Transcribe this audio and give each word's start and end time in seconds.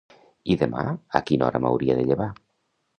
I 0.53 0.57
demà, 0.61 0.87
a 1.21 1.23
quina 1.29 1.49
hora 1.51 1.65
m'hauria 1.67 2.01
de 2.01 2.11
llevar? 2.11 2.31